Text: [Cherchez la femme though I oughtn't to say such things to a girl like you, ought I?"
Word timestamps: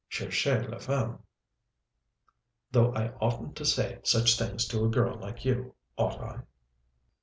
[Cherchez 0.09 0.67
la 0.67 0.79
femme 0.79 1.19
though 2.71 2.91
I 2.95 3.09
oughtn't 3.19 3.55
to 3.57 3.65
say 3.65 3.99
such 4.01 4.35
things 4.35 4.67
to 4.69 4.83
a 4.83 4.89
girl 4.89 5.19
like 5.19 5.45
you, 5.45 5.75
ought 5.95 6.19
I?" 6.19 6.39